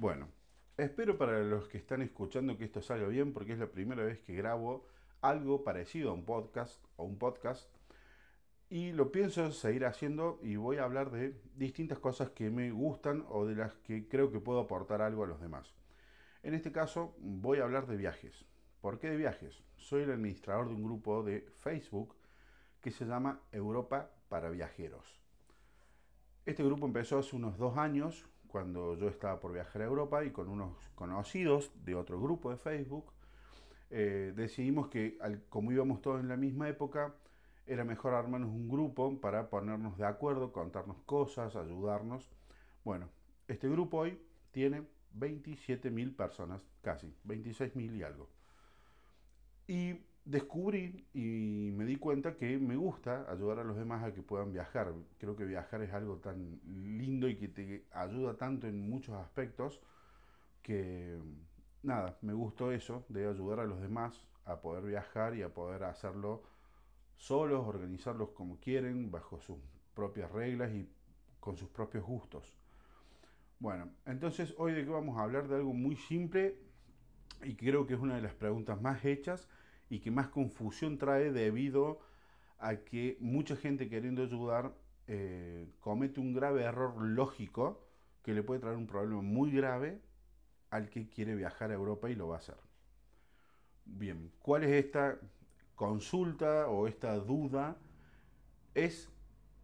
Bueno, 0.00 0.28
espero 0.76 1.18
para 1.18 1.42
los 1.42 1.66
que 1.66 1.76
están 1.76 2.02
escuchando 2.02 2.56
que 2.56 2.64
esto 2.64 2.80
salga 2.80 3.08
bien 3.08 3.32
porque 3.32 3.54
es 3.54 3.58
la 3.58 3.66
primera 3.66 4.04
vez 4.04 4.20
que 4.20 4.32
grabo 4.32 4.86
algo 5.22 5.64
parecido 5.64 6.10
a 6.10 6.12
un 6.12 6.24
podcast 6.24 6.80
o 6.94 7.02
un 7.02 7.18
podcast 7.18 7.68
y 8.70 8.92
lo 8.92 9.10
pienso 9.10 9.50
seguir 9.50 9.86
haciendo 9.86 10.38
y 10.40 10.54
voy 10.54 10.76
a 10.76 10.84
hablar 10.84 11.10
de 11.10 11.40
distintas 11.56 11.98
cosas 11.98 12.30
que 12.30 12.48
me 12.48 12.70
gustan 12.70 13.24
o 13.28 13.44
de 13.44 13.56
las 13.56 13.74
que 13.78 14.06
creo 14.06 14.30
que 14.30 14.38
puedo 14.38 14.60
aportar 14.60 15.02
algo 15.02 15.24
a 15.24 15.26
los 15.26 15.40
demás. 15.40 15.74
En 16.44 16.54
este 16.54 16.70
caso 16.70 17.16
voy 17.18 17.58
a 17.58 17.64
hablar 17.64 17.88
de 17.88 17.96
viajes. 17.96 18.44
¿Por 18.80 19.00
qué 19.00 19.10
de 19.10 19.16
viajes? 19.16 19.64
Soy 19.78 20.02
el 20.02 20.12
administrador 20.12 20.68
de 20.68 20.74
un 20.76 20.84
grupo 20.84 21.24
de 21.24 21.40
Facebook 21.56 22.14
que 22.80 22.92
se 22.92 23.04
llama 23.04 23.42
Europa 23.50 24.12
para 24.28 24.48
Viajeros. 24.48 25.18
Este 26.46 26.62
grupo 26.62 26.86
empezó 26.86 27.18
hace 27.18 27.34
unos 27.34 27.58
dos 27.58 27.76
años, 27.76 28.28
cuando 28.48 28.96
yo 28.96 29.08
estaba 29.08 29.38
por 29.38 29.52
viajar 29.52 29.82
a 29.82 29.84
Europa 29.84 30.24
y 30.24 30.30
con 30.30 30.48
unos 30.48 30.72
conocidos 30.94 31.70
de 31.84 31.94
otro 31.94 32.20
grupo 32.20 32.50
de 32.50 32.56
Facebook, 32.56 33.12
eh, 33.90 34.32
decidimos 34.34 34.88
que 34.88 35.18
como 35.48 35.72
íbamos 35.72 36.02
todos 36.02 36.20
en 36.20 36.28
la 36.28 36.36
misma 36.36 36.68
época, 36.68 37.14
era 37.66 37.84
mejor 37.84 38.14
armarnos 38.14 38.50
un 38.50 38.68
grupo 38.68 39.20
para 39.20 39.50
ponernos 39.50 39.98
de 39.98 40.06
acuerdo, 40.06 40.52
contarnos 40.52 40.96
cosas, 41.04 41.54
ayudarnos. 41.54 42.28
Bueno, 42.82 43.10
este 43.46 43.68
grupo 43.68 43.98
hoy 43.98 44.18
tiene 44.50 44.82
27.000 45.18 46.16
personas, 46.16 46.62
casi, 46.82 47.14
26.000 47.26 47.96
y 47.96 48.02
algo. 48.02 48.28
Y 49.66 50.00
descubrí 50.24 51.06
y 51.12 51.67
cuenta 51.98 52.36
que 52.36 52.58
me 52.58 52.76
gusta 52.76 53.30
ayudar 53.30 53.60
a 53.60 53.64
los 53.64 53.76
demás 53.76 54.04
a 54.04 54.12
que 54.12 54.22
puedan 54.22 54.52
viajar. 54.52 54.92
Creo 55.18 55.36
que 55.36 55.44
viajar 55.44 55.82
es 55.82 55.92
algo 55.92 56.16
tan 56.16 56.60
lindo 56.64 57.28
y 57.28 57.36
que 57.36 57.48
te 57.48 57.86
ayuda 57.92 58.36
tanto 58.36 58.66
en 58.66 58.88
muchos 58.88 59.14
aspectos 59.16 59.80
que 60.62 61.18
nada, 61.82 62.18
me 62.22 62.32
gustó 62.32 62.72
eso 62.72 63.04
de 63.08 63.26
ayudar 63.26 63.60
a 63.60 63.64
los 63.64 63.80
demás 63.80 64.26
a 64.44 64.60
poder 64.60 64.84
viajar 64.84 65.34
y 65.34 65.42
a 65.42 65.52
poder 65.52 65.84
hacerlo 65.84 66.42
solos, 67.16 67.66
organizarlos 67.66 68.30
como 68.30 68.58
quieren, 68.58 69.10
bajo 69.10 69.40
sus 69.40 69.58
propias 69.94 70.30
reglas 70.30 70.72
y 70.72 70.88
con 71.40 71.56
sus 71.56 71.68
propios 71.68 72.04
gustos. 72.04 72.56
Bueno, 73.60 73.90
entonces 74.06 74.54
hoy 74.58 74.72
de 74.72 74.84
qué 74.84 74.90
vamos 74.90 75.18
a 75.18 75.22
hablar 75.22 75.48
de 75.48 75.56
algo 75.56 75.74
muy 75.74 75.96
simple 75.96 76.56
y 77.42 77.54
creo 77.56 77.86
que 77.86 77.94
es 77.94 78.00
una 78.00 78.16
de 78.16 78.22
las 78.22 78.34
preguntas 78.34 78.80
más 78.80 79.04
hechas 79.04 79.48
y 79.90 80.00
que 80.00 80.10
más 80.10 80.28
confusión 80.28 80.98
trae 80.98 81.32
debido 81.32 82.00
a 82.58 82.76
que 82.76 83.16
mucha 83.20 83.56
gente 83.56 83.88
queriendo 83.88 84.22
ayudar 84.22 84.74
eh, 85.06 85.66
comete 85.80 86.20
un 86.20 86.34
grave 86.34 86.62
error 86.62 87.00
lógico 87.00 87.86
que 88.22 88.34
le 88.34 88.42
puede 88.42 88.60
traer 88.60 88.76
un 88.76 88.86
problema 88.86 89.22
muy 89.22 89.50
grave 89.50 90.02
al 90.70 90.90
que 90.90 91.08
quiere 91.08 91.34
viajar 91.34 91.70
a 91.70 91.74
Europa 91.74 92.10
y 92.10 92.14
lo 92.14 92.28
va 92.28 92.36
a 92.36 92.38
hacer. 92.38 92.58
Bien, 93.86 94.30
¿cuál 94.40 94.64
es 94.64 94.84
esta 94.84 95.18
consulta 95.74 96.68
o 96.68 96.86
esta 96.86 97.14
duda? 97.16 97.78
Es 98.74 99.08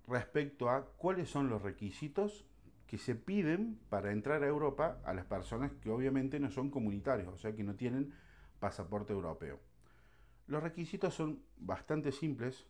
respecto 0.06 0.70
a 0.70 0.86
cuáles 0.97 1.28
son 1.28 1.50
los 1.50 1.61
requisitos 1.61 2.47
que 2.86 2.97
se 2.97 3.14
piden 3.14 3.78
para 3.91 4.12
entrar 4.12 4.42
a 4.42 4.47
Europa 4.47 5.00
a 5.05 5.12
las 5.12 5.27
personas 5.27 5.72
que 5.83 5.91
obviamente 5.91 6.41
no 6.41 6.50
son 6.50 6.70
comunitarios, 6.70 7.28
o 7.28 7.36
sea 7.36 7.55
que 7.55 7.64
no 7.64 7.75
tienen 7.75 8.14
pasaporte 8.61 9.12
europeo. 9.12 9.61
Los 10.47 10.62
requisitos 10.62 11.14
son 11.14 11.42
bastante 11.56 12.12
simples, 12.12 12.67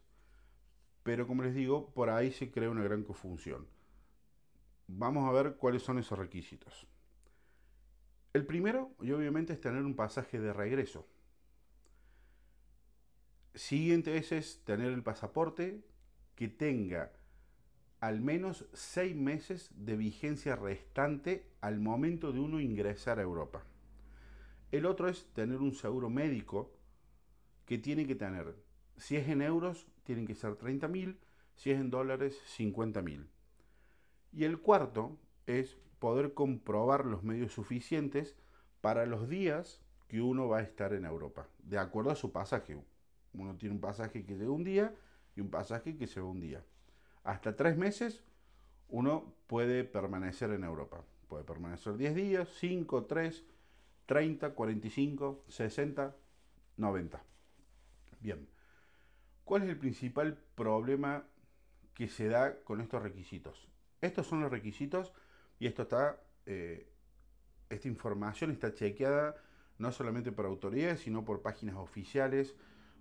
pero 1.02 1.26
como 1.26 1.42
les 1.42 1.54
digo, 1.54 1.90
por 1.92 2.10
ahí 2.10 2.30
se 2.32 2.50
crea 2.50 2.70
una 2.70 2.84
gran 2.84 3.02
confusión. 3.02 3.66
Vamos 4.86 5.28
a 5.28 5.32
ver 5.32 5.56
cuáles 5.56 5.82
son 5.82 5.98
esos 5.98 6.18
requisitos. 6.18 6.86
El 8.32 8.46
primero, 8.46 8.92
y 9.00 9.12
obviamente, 9.12 9.52
es 9.52 9.60
tener 9.60 9.82
un 9.82 9.94
pasaje 9.94 10.40
de 10.40 10.52
regreso. 10.52 11.06
Siguiente 13.54 14.16
ese 14.16 14.38
es 14.38 14.64
tener 14.64 14.92
el 14.92 15.02
pasaporte 15.02 15.84
que 16.34 16.48
tenga 16.48 17.12
al 18.00 18.20
menos 18.20 18.66
seis 18.72 19.14
meses 19.16 19.70
de 19.74 19.96
vigencia 19.96 20.56
restante 20.56 21.46
al 21.60 21.80
momento 21.80 22.32
de 22.32 22.40
uno 22.40 22.60
ingresar 22.60 23.18
a 23.18 23.22
Europa. 23.22 23.62
El 24.72 24.84
otro 24.84 25.08
es 25.08 25.26
tener 25.32 25.58
un 25.58 25.72
seguro 25.72 26.10
médico 26.10 26.73
que 27.66 27.78
tiene 27.78 28.06
que 28.06 28.14
tener, 28.14 28.54
si 28.96 29.16
es 29.16 29.28
en 29.28 29.42
euros, 29.42 29.86
tienen 30.04 30.26
que 30.26 30.34
ser 30.34 30.56
30.000, 30.56 31.16
si 31.54 31.70
es 31.70 31.80
en 31.80 31.90
dólares, 31.90 32.40
50.000. 32.56 33.26
Y 34.32 34.44
el 34.44 34.60
cuarto 34.60 35.18
es 35.46 35.78
poder 35.98 36.34
comprobar 36.34 37.06
los 37.06 37.22
medios 37.22 37.52
suficientes 37.52 38.36
para 38.80 39.06
los 39.06 39.28
días 39.28 39.80
que 40.08 40.20
uno 40.20 40.48
va 40.48 40.58
a 40.58 40.62
estar 40.62 40.92
en 40.92 41.04
Europa, 41.04 41.48
de 41.58 41.78
acuerdo 41.78 42.10
a 42.10 42.16
su 42.16 42.32
pasaje. 42.32 42.76
Uno 43.32 43.56
tiene 43.56 43.74
un 43.74 43.80
pasaje 43.80 44.24
que 44.24 44.36
llega 44.36 44.50
un 44.50 44.64
día 44.64 44.94
y 45.34 45.40
un 45.40 45.50
pasaje 45.50 45.96
que 45.96 46.06
se 46.06 46.20
un 46.20 46.40
día. 46.40 46.64
Hasta 47.22 47.56
tres 47.56 47.76
meses 47.76 48.22
uno 48.88 49.34
puede 49.46 49.84
permanecer 49.84 50.50
en 50.50 50.64
Europa. 50.64 51.02
Puede 51.28 51.44
permanecer 51.44 51.96
10 51.96 52.14
días, 52.14 52.48
5, 52.60 53.06
3, 53.06 53.44
30, 54.06 54.54
45, 54.54 55.44
60, 55.48 56.16
90. 56.76 57.24
Bien, 58.24 58.48
¿cuál 59.44 59.64
es 59.64 59.68
el 59.68 59.76
principal 59.76 60.38
problema 60.54 61.28
que 61.92 62.08
se 62.08 62.26
da 62.26 62.58
con 62.64 62.80
estos 62.80 63.02
requisitos? 63.02 63.68
Estos 64.00 64.26
son 64.26 64.40
los 64.40 64.50
requisitos 64.50 65.12
y 65.58 65.66
esto 65.66 65.82
está, 65.82 66.18
eh, 66.46 66.90
esta 67.68 67.86
información 67.86 68.50
está 68.50 68.72
chequeada 68.72 69.36
no 69.76 69.92
solamente 69.92 70.32
por 70.32 70.46
autoridades, 70.46 71.00
sino 71.00 71.22
por 71.22 71.42
páginas 71.42 71.76
oficiales, 71.76 72.54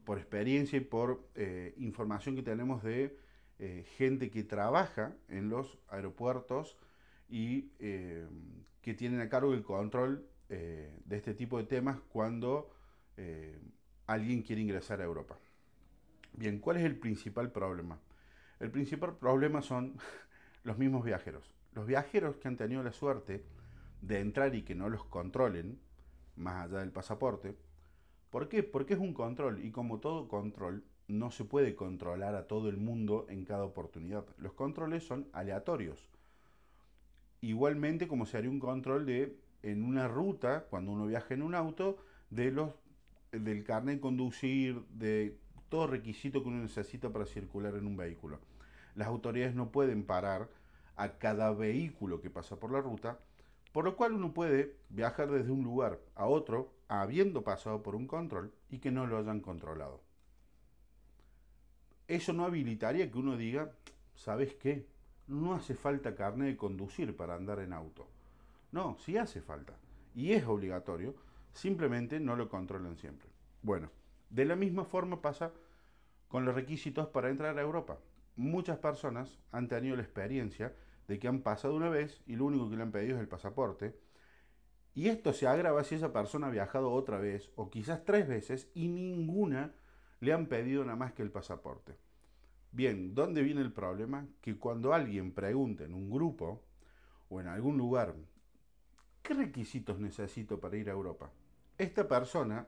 por 0.03 0.17
experiencia 0.17 0.75
y 0.75 0.81
por 0.81 1.25
eh, 1.35 1.73
información 1.77 2.35
que 2.35 2.43
tenemos 2.43 2.83
de 2.83 3.17
eh, 3.59 3.85
gente 3.95 4.29
que 4.29 4.43
trabaja 4.43 5.15
en 5.29 5.47
los 5.47 5.79
aeropuertos 5.87 6.77
y 7.29 7.69
que 8.81 8.93
tienen 8.93 9.21
a 9.21 9.29
cargo 9.29 9.53
el 9.53 9.63
control 9.63 10.27
de 10.49 11.15
este 11.15 11.33
tipo 11.33 11.57
de 11.57 11.63
temas 11.63 11.99
cuando 12.09 12.69
alguien 14.07 14.41
quiere 14.41 14.61
ingresar 14.61 15.01
a 15.01 15.05
Europa. 15.05 15.37
Bien, 16.33 16.59
¿cuál 16.59 16.77
es 16.77 16.83
el 16.83 16.97
principal 16.97 17.51
problema? 17.51 17.99
El 18.59 18.71
principal 18.71 19.17
problema 19.17 19.61
son 19.61 19.97
los 20.63 20.77
mismos 20.77 21.03
viajeros. 21.03 21.53
Los 21.73 21.85
viajeros 21.85 22.37
que 22.37 22.47
han 22.47 22.57
tenido 22.57 22.83
la 22.83 22.91
suerte 22.91 23.43
de 24.01 24.19
entrar 24.19 24.53
y 24.55 24.63
que 24.63 24.75
no 24.75 24.89
los 24.89 25.05
controlen, 25.05 25.79
más 26.35 26.65
allá 26.65 26.79
del 26.79 26.91
pasaporte. 26.91 27.55
¿Por 28.29 28.49
qué? 28.49 28.63
Porque 28.63 28.95
es 28.95 28.99
un 28.99 29.13
control 29.13 29.63
y 29.63 29.71
como 29.71 29.99
todo 29.99 30.27
control, 30.27 30.83
no 31.07 31.31
se 31.31 31.45
puede 31.45 31.75
controlar 31.75 32.35
a 32.35 32.47
todo 32.47 32.69
el 32.69 32.77
mundo 32.77 33.25
en 33.29 33.45
cada 33.45 33.65
oportunidad. 33.65 34.25
Los 34.37 34.53
controles 34.53 35.03
son 35.03 35.27
aleatorios. 35.33 36.09
Igualmente 37.41 38.07
como 38.07 38.25
se 38.25 38.37
haría 38.37 38.49
un 38.49 38.59
control 38.59 39.05
de 39.05 39.37
en 39.61 39.83
una 39.83 40.07
ruta, 40.07 40.65
cuando 40.69 40.91
uno 40.91 41.05
viaja 41.05 41.33
en 41.33 41.41
un 41.41 41.55
auto, 41.55 41.97
de 42.29 42.51
los 42.51 42.71
del 43.39 43.63
carnet 43.63 43.95
de 43.95 44.01
conducir, 44.01 44.83
de 44.89 45.37
todo 45.69 45.87
requisito 45.87 46.41
que 46.41 46.49
uno 46.49 46.61
necesita 46.61 47.11
para 47.11 47.25
circular 47.25 47.75
en 47.75 47.87
un 47.87 47.97
vehículo. 47.97 48.39
Las 48.95 49.07
autoridades 49.07 49.55
no 49.55 49.71
pueden 49.71 50.03
parar 50.03 50.49
a 50.95 51.17
cada 51.17 51.51
vehículo 51.51 52.21
que 52.21 52.29
pasa 52.29 52.59
por 52.59 52.71
la 52.71 52.81
ruta, 52.81 53.19
por 53.71 53.85
lo 53.85 53.95
cual 53.95 54.13
uno 54.13 54.33
puede 54.33 54.75
viajar 54.89 55.31
desde 55.31 55.51
un 55.51 55.63
lugar 55.63 55.99
a 56.15 56.27
otro 56.27 56.71
habiendo 56.87 57.43
pasado 57.43 57.81
por 57.81 57.95
un 57.95 58.05
control 58.05 58.53
y 58.69 58.77
que 58.77 58.91
no 58.91 59.07
lo 59.07 59.17
hayan 59.17 59.39
controlado. 59.39 60.01
Eso 62.07 62.33
no 62.33 62.45
habilitaría 62.45 63.09
que 63.09 63.17
uno 63.17 63.35
diga, 63.35 63.71
¿sabes 64.13 64.53
qué? 64.53 64.85
No 65.25 65.55
hace 65.55 65.73
falta 65.73 66.13
carnet 66.13 66.49
de 66.49 66.57
conducir 66.57 67.15
para 67.15 67.33
andar 67.33 67.59
en 67.59 67.73
auto. 67.73 68.07
No, 68.71 68.97
sí 68.99 69.17
hace 69.17 69.41
falta. 69.41 69.73
Y 70.13 70.33
es 70.33 70.45
obligatorio, 70.45 71.15
Simplemente 71.53 72.19
no 72.19 72.35
lo 72.35 72.49
controlan 72.49 72.97
siempre. 72.97 73.29
Bueno, 73.63 73.89
de 74.29 74.43
la 74.43 74.57
misma 74.57 74.83
forma 74.83 75.21
pasa 75.21 75.53
con 76.27 76.43
los 76.43 76.53
requisitos 76.53 77.07
para 77.07 77.29
entrar 77.29 77.57
a 77.57 77.61
Europa. 77.61 77.97
Muchas 78.35 78.77
personas 78.77 79.39
han 79.53 79.69
tenido 79.69 79.95
la 79.95 80.03
experiencia 80.03 80.75
de 81.07 81.17
que 81.17 81.29
han 81.29 81.41
pasado 81.41 81.73
una 81.73 81.87
vez 81.87 82.21
y 82.27 82.35
lo 82.35 82.45
único 82.45 82.69
que 82.69 82.75
le 82.75 82.83
han 82.83 82.91
pedido 82.91 83.15
es 83.15 83.21
el 83.21 83.29
pasaporte. 83.29 83.97
Y 84.93 85.07
esto 85.07 85.31
se 85.31 85.47
agrava 85.47 85.83
si 85.85 85.95
esa 85.95 86.11
persona 86.11 86.47
ha 86.47 86.51
viajado 86.51 86.91
otra 86.91 87.19
vez 87.19 87.51
o 87.55 87.69
quizás 87.69 88.03
tres 88.03 88.27
veces 88.27 88.69
y 88.73 88.89
ninguna 88.89 89.73
le 90.19 90.33
han 90.33 90.47
pedido 90.47 90.83
nada 90.83 90.97
más 90.97 91.13
que 91.13 91.21
el 91.21 91.31
pasaporte. 91.31 91.95
Bien, 92.73 93.15
¿dónde 93.15 93.43
viene 93.43 93.61
el 93.61 93.71
problema? 93.71 94.27
Que 94.41 94.57
cuando 94.57 94.93
alguien 94.93 95.31
pregunta 95.31 95.85
en 95.85 95.93
un 95.93 96.09
grupo 96.09 96.61
o 97.29 97.39
en 97.39 97.47
algún 97.47 97.77
lugar, 97.77 98.13
¿qué 99.21 99.33
requisitos 99.33 99.99
necesito 99.99 100.59
para 100.59 100.75
ir 100.75 100.89
a 100.89 100.93
Europa? 100.93 101.31
Esta 101.77 102.07
persona 102.07 102.67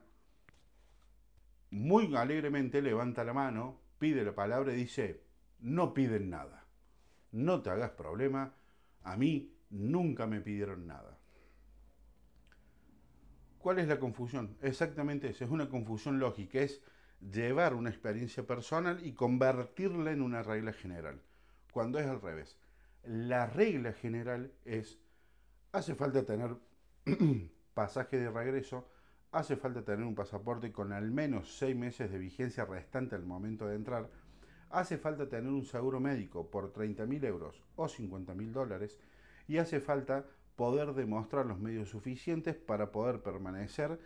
muy 1.71 2.15
alegremente 2.15 2.81
levanta 2.81 3.23
la 3.23 3.33
mano, 3.33 3.79
pide 3.99 4.23
la 4.23 4.35
palabra 4.35 4.73
y 4.73 4.77
dice, 4.77 5.23
no 5.59 5.93
piden 5.93 6.29
nada, 6.29 6.65
no 7.31 7.61
te 7.61 7.69
hagas 7.69 7.91
problema, 7.91 8.53
a 9.03 9.17
mí 9.17 9.55
nunca 9.69 10.27
me 10.27 10.41
pidieron 10.41 10.87
nada. 10.87 11.17
¿Cuál 13.59 13.79
es 13.79 13.87
la 13.87 13.99
confusión? 13.99 14.57
Exactamente 14.61 15.29
eso, 15.29 15.43
es 15.43 15.49
una 15.49 15.69
confusión 15.69 16.19
lógica, 16.19 16.59
es 16.59 16.81
llevar 17.19 17.73
una 17.73 17.89
experiencia 17.89 18.45
personal 18.45 19.05
y 19.05 19.13
convertirla 19.13 20.11
en 20.11 20.21
una 20.21 20.43
regla 20.43 20.71
general, 20.73 21.21
cuando 21.71 21.99
es 21.99 22.05
al 22.05 22.21
revés. 22.21 22.57
La 23.03 23.47
regla 23.47 23.93
general 23.93 24.51
es, 24.65 24.99
hace 25.71 25.95
falta 25.95 26.25
tener 26.25 26.55
pasaje 27.73 28.17
de 28.17 28.29
regreso, 28.29 28.87
hace 29.35 29.55
falta 29.55 29.83
tener 29.83 30.05
un 30.05 30.15
pasaporte 30.15 30.71
con 30.71 30.93
al 30.93 31.11
menos 31.11 31.57
seis 31.57 31.75
meses 31.75 32.11
de 32.11 32.17
vigencia 32.17 32.65
restante 32.65 33.15
al 33.15 33.25
momento 33.25 33.67
de 33.67 33.75
entrar, 33.75 34.09
hace 34.69 34.97
falta 34.97 35.27
tener 35.27 35.51
un 35.51 35.65
seguro 35.65 35.99
médico 35.99 36.49
por 36.49 36.73
30.000 36.73 37.25
euros 37.25 37.61
o 37.75 37.85
50.000 37.85 38.51
dólares 38.51 38.99
y 39.47 39.57
hace 39.57 39.79
falta 39.79 40.25
poder 40.55 40.93
demostrar 40.93 41.45
los 41.45 41.59
medios 41.59 41.89
suficientes 41.89 42.55
para 42.55 42.91
poder 42.91 43.21
permanecer 43.21 43.99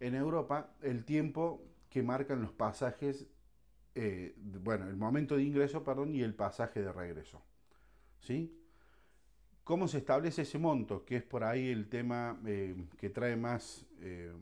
en 0.00 0.14
Europa 0.14 0.70
el 0.80 1.04
tiempo 1.04 1.62
que 1.90 2.02
marcan 2.02 2.40
los 2.40 2.52
pasajes, 2.52 3.26
eh, 3.94 4.34
bueno, 4.38 4.88
el 4.88 4.96
momento 4.96 5.36
de 5.36 5.42
ingreso, 5.42 5.84
perdón, 5.84 6.14
y 6.14 6.22
el 6.22 6.34
pasaje 6.34 6.80
de 6.80 6.92
regreso. 6.92 7.42
¿Sí? 8.20 8.56
¿Cómo 9.64 9.88
se 9.88 9.98
establece 9.98 10.42
ese 10.42 10.58
monto? 10.58 11.04
Que 11.04 11.16
es 11.16 11.22
por 11.22 11.44
ahí 11.44 11.68
el 11.68 11.88
tema 11.88 12.40
eh, 12.46 12.74
que 12.98 13.10
trae 13.10 13.36
más, 13.36 13.86
eh, 14.00 14.32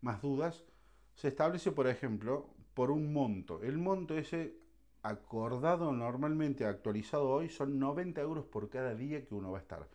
más 0.00 0.22
dudas. 0.22 0.64
Se 1.14 1.28
establece, 1.28 1.72
por 1.72 1.86
ejemplo, 1.86 2.48
por 2.74 2.90
un 2.90 3.12
monto. 3.12 3.62
El 3.62 3.78
monto 3.78 4.16
ese 4.16 4.56
acordado 5.02 5.92
normalmente, 5.92 6.64
actualizado 6.64 7.28
hoy, 7.28 7.48
son 7.48 7.78
90 7.78 8.20
euros 8.20 8.44
por 8.44 8.68
cada 8.70 8.94
día 8.94 9.24
que 9.24 9.34
uno 9.34 9.50
va 9.50 9.58
a 9.58 9.62
estar. 9.62 9.88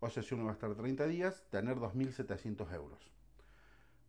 O 0.00 0.10
sea, 0.10 0.22
si 0.22 0.34
uno 0.34 0.44
va 0.44 0.50
a 0.50 0.54
estar 0.54 0.74
30 0.74 1.06
días, 1.06 1.44
tener 1.50 1.76
2.700 1.76 2.72
euros. 2.74 3.10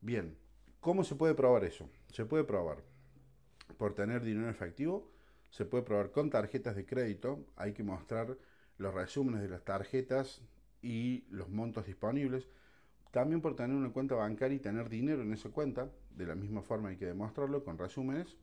Bien, 0.01 0.37
¿cómo 0.79 1.03
se 1.03 1.15
puede 1.15 1.35
probar 1.35 1.63
eso? 1.63 1.89
Se 2.11 2.25
puede 2.25 2.43
probar 2.43 2.83
por 3.77 3.93
tener 3.93 4.23
dinero 4.23 4.49
efectivo, 4.49 5.11
se 5.49 5.65
puede 5.65 5.83
probar 5.83 6.11
con 6.11 6.29
tarjetas 6.29 6.75
de 6.75 6.85
crédito, 6.85 7.45
hay 7.55 7.73
que 7.73 7.83
mostrar 7.83 8.37
los 8.77 8.93
resúmenes 8.93 9.41
de 9.41 9.49
las 9.49 9.63
tarjetas 9.63 10.41
y 10.81 11.25
los 11.29 11.49
montos 11.49 11.85
disponibles. 11.85 12.49
También 13.13 13.41
por 13.41 13.55
tener 13.55 13.77
una 13.77 13.91
cuenta 13.91 14.15
bancaria 14.15 14.55
y 14.55 14.59
tener 14.59 14.89
dinero 14.89 15.21
en 15.21 15.31
esa 15.33 15.49
cuenta, 15.49 15.87
de 16.17 16.25
la 16.25 16.33
misma 16.33 16.63
forma 16.63 16.89
hay 16.89 16.97
que 16.97 17.05
demostrarlo 17.05 17.63
con 17.63 17.77
resúmenes. 17.77 18.35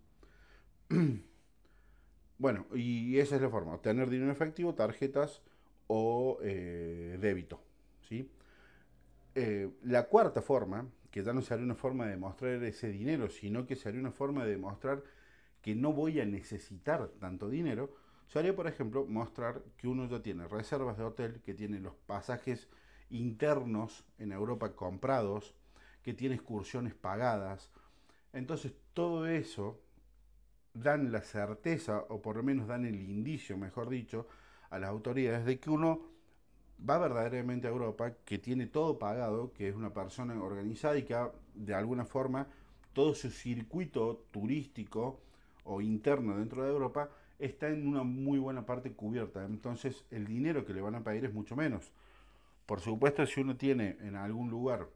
bueno, 2.39 2.67
y 2.73 3.19
esa 3.19 3.35
es 3.35 3.43
la 3.43 3.51
forma, 3.51 3.79
tener 3.79 4.09
dinero 4.09 4.31
efectivo, 4.31 4.73
tarjetas 4.73 5.43
o 5.89 6.39
eh, 6.43 7.19
débito. 7.21 7.61
¿sí? 8.09 8.31
Eh, 9.35 9.73
la 9.83 10.07
cuarta 10.07 10.41
forma, 10.41 10.87
que 11.11 11.25
ya 11.25 11.33
no 11.33 11.43
sería 11.43 11.65
una 11.65 11.75
forma 11.75 12.05
de 12.05 12.13
demostrar 12.13 12.63
ese 12.63 12.91
dinero, 12.91 13.29
sino 13.29 13.67
que 13.67 13.75
sería 13.75 13.99
una 13.99 14.13
forma 14.13 14.45
de 14.45 14.53
demostrar 14.53 15.03
que 15.63 15.75
no 15.75 15.93
voy 15.93 16.21
a 16.21 16.25
necesitar 16.25 17.09
tanto 17.19 17.49
dinero, 17.49 17.93
sería, 18.29 18.55
por 18.55 18.69
ejemplo, 18.69 19.05
mostrar 19.05 19.65
que 19.77 19.89
uno 19.89 20.09
ya 20.09 20.23
tiene 20.23 20.47
reservas 20.47 20.97
de 20.97 21.03
hotel, 21.03 21.41
que 21.45 21.55
tiene 21.55 21.81
los 21.81 21.97
pasajes 22.07 22.69
internos 23.11 24.05
en 24.19 24.33
Europa 24.33 24.75
comprados, 24.75 25.55
que 26.03 26.15
tiene 26.15 26.37
excursiones 26.37 26.95
pagadas. 26.95 27.71
Entonces, 28.33 28.73
todo 28.95 29.27
eso 29.27 29.81
dan 30.73 31.13
la 31.13 31.21
certeza, 31.21 32.05
o 32.09 32.23
por 32.23 32.37
lo 32.37 32.43
menos 32.43 32.69
dan 32.69 32.85
el 32.85 33.01
indicio, 33.01 33.57
mejor 33.57 33.89
dicho, 33.89 34.27
a 34.71 34.79
las 34.79 34.89
autoridades 34.89 35.45
de 35.45 35.59
que 35.59 35.71
uno 35.71 36.01
va 36.89 36.99
verdaderamente 36.99 37.67
a 37.67 37.71
Europa, 37.71 38.15
que 38.25 38.39
tiene 38.39 38.67
todo 38.67 38.99
pagado, 38.99 39.53
que 39.53 39.69
es 39.69 39.75
una 39.75 39.93
persona 39.93 40.41
organizada 40.43 40.97
y 40.97 41.03
que 41.03 41.17
de 41.55 41.75
alguna 41.75 42.05
forma 42.05 42.47
todo 42.93 43.15
su 43.15 43.31
circuito 43.31 44.25
turístico 44.31 45.21
o 45.65 45.81
interno 45.81 46.39
dentro 46.39 46.65
de 46.65 46.71
Europa 46.71 47.11
está 47.39 47.69
en 47.69 47.87
una 47.87 48.03
muy 48.03 48.39
buena 48.39 48.65
parte 48.65 48.93
cubierta. 48.93 49.45
Entonces 49.45 50.05
el 50.11 50.27
dinero 50.27 50.65
que 50.65 50.75
le 50.75 50.81
van 50.81 50.95
a 50.95 51.05
pedir 51.05 51.25
es 51.25 51.35
mucho 51.35 51.57
menos. 51.57 51.93
Por 52.71 52.79
supuesto, 52.79 53.27
si 53.27 53.41
uno 53.41 53.57
tiene 53.57 53.97
en 53.99 54.15
algún 54.15 54.49
lugar 54.49 54.89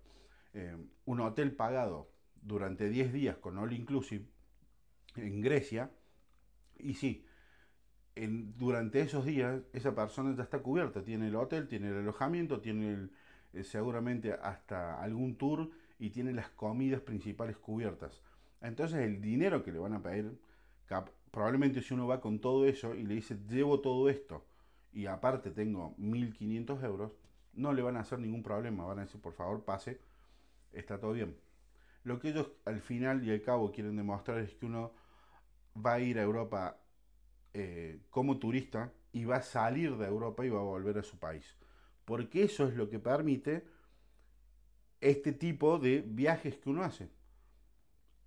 eh, 0.53 0.77
un 1.07 1.19
hotel 1.19 1.57
pagado 1.57 2.09
durante 2.41 2.89
10 2.89 3.13
días 3.13 3.37
con 3.39 3.59
all 3.59 3.73
inclusive 3.73 4.27
en 5.17 5.41
Grecia, 5.41 5.91
y 6.79 6.95
sí, 6.95 7.27
durante 8.15 9.01
esos 9.01 9.25
días 9.25 9.61
esa 9.73 9.93
persona 9.93 10.37
ya 10.37 10.45
está 10.45 10.61
cubierta, 10.61 11.03
tiene 11.03 11.27
el 11.27 11.35
hotel, 11.35 11.67
tiene 11.67 11.89
el 11.89 11.97
alojamiento, 11.97 12.61
tiene 12.61 13.09
eh, 13.53 13.65
seguramente 13.65 14.35
hasta 14.35 15.03
algún 15.03 15.37
tour 15.37 15.69
y 15.99 16.11
tiene 16.11 16.33
las 16.33 16.51
comidas 16.51 17.01
principales 17.01 17.57
cubiertas. 17.57 18.23
Entonces 18.61 19.01
el 19.01 19.21
dinero 19.21 19.65
que 19.65 19.73
le 19.73 19.81
van 19.81 19.95
a 19.95 20.01
pedir, 20.01 20.39
probablemente 21.33 21.83
si 21.83 21.93
uno 21.93 22.07
va 22.07 22.21
con 22.21 22.39
todo 22.39 22.67
eso 22.67 22.95
y 22.95 23.03
le 23.03 23.17
dice 23.17 23.37
llevo 23.49 23.81
todo 23.81 24.09
esto 24.09 24.47
y 24.93 25.07
aparte 25.07 25.51
tengo 25.51 25.97
1500 25.99 26.85
euros, 26.85 27.11
no 27.57 27.73
le 27.73 27.83
van 27.83 27.97
a 27.97 28.01
hacer 28.01 28.19
ningún 28.19 28.43
problema, 28.43 28.85
van 28.85 28.99
a 28.99 29.03
decir 29.03 29.21
por 29.21 29.33
favor 29.33 29.65
pase, 29.65 30.01
está 30.73 30.99
todo 30.99 31.13
bien. 31.13 31.37
Lo 32.05 32.19
que 32.21 32.31
ellos 32.31 32.51
al 32.65 32.81
final 32.81 33.25
y 33.25 33.31
al 33.31 33.43
cabo 33.43 33.73
quieren 33.73 33.97
demostrar 33.97 34.39
es 34.39 34.55
que 34.55 34.67
uno 34.67 34.93
va 35.75 35.95
a 35.95 36.01
ir 36.01 36.19
a 36.19 36.23
Europa 36.23 36.79
eh, 37.55 38.01
como 38.11 38.39
turista 38.39 38.93
y 39.13 39.25
va 39.25 39.37
a 39.37 39.43
salir 39.43 39.97
de 39.97 40.07
Europa 40.07 40.45
y 40.45 40.51
va 40.51 40.61
a 40.61 40.65
volver 40.65 40.99
a 40.99 41.03
su 41.03 41.19
país. 41.19 41.57
Porque 42.05 42.43
eso 42.43 42.67
es 42.67 42.75
lo 42.75 42.91
que 42.91 42.99
permite 42.99 43.65
este 45.01 45.33
tipo 45.33 45.79
de 45.79 46.03
viajes 46.07 46.57
que 46.59 46.69
uno 46.71 46.83
hace. 46.83 47.09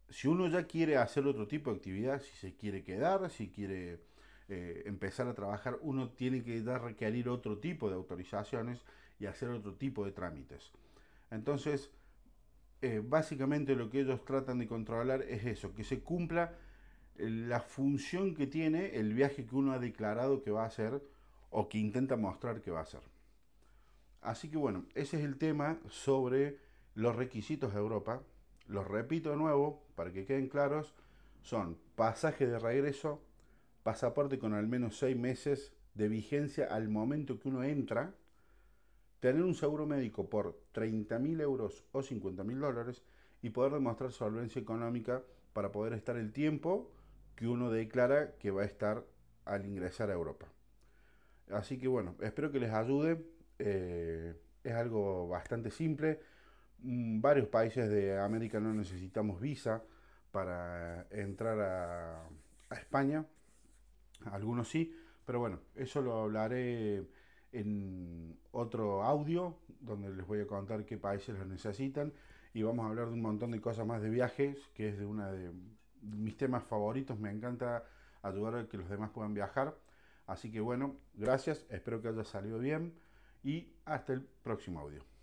Si 0.10 0.28
uno 0.28 0.48
ya 0.48 0.66
quiere 0.66 0.98
hacer 0.98 1.28
otro 1.28 1.48
tipo 1.48 1.70
de 1.70 1.78
actividad, 1.78 2.22
si 2.22 2.36
se 2.38 2.56
quiere 2.56 2.84
quedar, 2.84 3.30
si 3.30 3.50
quiere 3.50 4.00
eh, 4.48 4.84
empezar 4.86 5.28
a 5.28 5.34
trabajar, 5.34 5.78
uno 5.82 6.12
tiene 6.12 6.44
que 6.44 6.62
dar 6.62 6.84
requerir 6.84 7.28
otro 7.30 7.60
tipo 7.60 7.90
de 7.90 7.96
autorizaciones 7.96 8.82
y 9.20 9.26
hacer 9.26 9.50
otro 9.50 9.74
tipo 9.74 10.06
de 10.06 10.12
trámites. 10.12 10.72
Entonces, 11.32 11.92
eh, 12.82 13.02
básicamente 13.04 13.76
lo 13.76 13.90
que 13.90 14.02
ellos 14.02 14.24
tratan 14.24 14.60
de 14.60 14.68
controlar 14.68 15.24
es 15.24 15.46
eso, 15.46 15.74
que 15.74 15.84
se 15.84 16.02
cumpla 16.02 16.54
la 17.18 17.62
función 17.62 18.36
que 18.36 18.46
tiene 18.46 18.96
el 18.96 19.14
viaje 19.14 19.46
que 19.46 19.56
uno 19.56 19.74
ha 19.74 19.80
declarado 19.80 20.44
que 20.44 20.52
va 20.52 20.64
a 20.64 20.68
hacer 20.68 21.02
o 21.50 21.68
que 21.68 21.80
intenta 21.80 22.16
mostrar 22.16 22.62
que 22.62 22.72
va 22.72 22.80
a 22.80 22.84
hacer. 22.84 23.02
Así 24.22 24.50
que 24.50 24.58
bueno, 24.58 24.86
ese 24.94 25.18
es 25.18 25.24
el 25.24 25.38
tema 25.38 25.80
sobre 25.90 26.60
los 26.94 27.16
requisitos 27.16 27.74
de 27.74 27.80
Europa. 27.80 28.22
Los 28.68 28.88
repito 28.88 29.32
de 29.32 29.38
nuevo 29.38 29.84
para 29.96 30.12
que 30.12 30.26
queden 30.26 30.50
claros. 30.50 30.94
Son 31.42 31.78
pasaje 31.96 32.46
de 32.46 32.60
regreso, 32.60 33.22
pasaporte 33.84 34.38
con 34.38 34.54
al 34.54 34.68
menos 34.68 34.98
seis 34.98 35.16
meses 35.16 35.74
de 35.94 36.10
vigencia 36.10 36.66
al 36.66 36.90
momento 36.90 37.40
que 37.40 37.48
uno 37.48 37.64
entra, 37.64 38.14
tener 39.20 39.44
un 39.44 39.56
seguro 39.56 39.86
médico 39.86 40.30
por 40.30 40.60
30.000 40.74 41.42
euros 41.42 41.86
o 41.92 42.02
50.000 42.02 42.60
dólares 42.60 43.04
y 43.42 43.50
poder 43.50 43.74
demostrar 43.74 44.12
solvencia 44.12 44.62
económica 44.62 45.24
para 45.54 45.72
poder 45.72 45.94
estar 45.94 46.18
el 46.18 46.32
tiempo 46.32 46.92
que 47.36 47.48
uno 47.48 47.72
declara 47.72 48.36
que 48.38 48.52
va 48.52 48.64
a 48.64 48.66
estar 48.66 49.06
al 49.46 49.66
ingresar 49.66 50.10
a 50.10 50.14
Europa. 50.14 50.48
Así 51.52 51.78
que 51.78 51.88
bueno, 51.88 52.16
espero 52.22 52.52
que 52.52 52.60
les 52.60 52.74
ayude. 52.74 53.24
Eh, 53.60 54.36
es 54.64 54.74
algo 54.74 55.28
bastante 55.30 55.72
simple. 55.72 56.20
Mm, 56.80 57.22
varios 57.22 57.48
países 57.48 57.90
de 57.90 58.20
América 58.20 58.60
no 58.60 58.74
necesitamos 58.74 59.40
visa 59.40 59.84
para 60.32 61.08
entrar 61.10 61.60
a, 61.60 62.24
a 62.70 62.76
España. 62.76 63.26
Algunos 64.26 64.68
sí, 64.68 64.96
pero 65.26 65.40
bueno, 65.40 65.60
eso 65.76 66.02
lo 66.02 66.22
hablaré 66.22 67.06
en 67.52 68.38
otro 68.52 69.04
audio 69.04 69.58
donde 69.80 70.10
les 70.10 70.26
voy 70.26 70.42
a 70.42 70.48
contar 70.48 70.86
qué 70.86 70.98
países 70.98 71.38
lo 71.38 71.46
necesitan 71.46 72.14
y 72.54 72.64
vamos 72.64 72.86
a 72.86 72.90
hablar 72.90 73.08
de 73.08 73.14
un 73.14 73.22
montón 73.22 73.52
de 73.52 73.62
cosas 73.62 73.86
más 73.86 74.02
de 74.02 74.10
viajes, 74.10 74.58
que 74.74 74.90
es 74.90 74.98
de 74.98 75.06
una 75.06 75.32
de 75.32 75.52
mis 76.02 76.38
temas 76.38 76.64
favoritos, 76.64 77.20
me 77.20 77.32
encanta 77.32 77.84
ayudar 78.22 78.56
a 78.56 78.68
que 78.68 78.78
los 78.78 78.90
demás 78.90 79.12
puedan 79.12 79.34
viajar. 79.34 79.76
Así 80.26 80.52
que 80.52 80.60
bueno, 80.60 80.96
gracias, 81.14 81.66
espero 81.70 82.02
que 82.02 82.10
haya 82.10 82.24
salido 82.24 82.60
bien 82.60 82.94
y 83.44 83.74
hasta 83.86 84.14
el 84.14 84.22
próximo 84.22 84.80
audio. 84.80 85.17